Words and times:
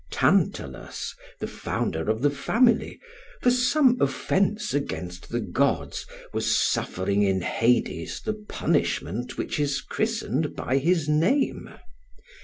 Tantalus, 0.09 1.13
the 1.39 1.45
founder 1.45 2.09
of 2.09 2.23
the 2.23 2.31
family, 2.31 2.99
for 3.43 3.51
some 3.51 4.01
offence 4.01 4.73
against 4.73 5.29
the 5.29 5.39
gods, 5.39 6.07
was 6.33 6.57
suffering 6.59 7.21
in 7.21 7.41
Hades 7.41 8.19
the 8.19 8.33
punishment 8.49 9.37
which 9.37 9.59
is 9.59 9.79
christened 9.79 10.55
by 10.55 10.79
his 10.79 11.07
name. 11.07 11.69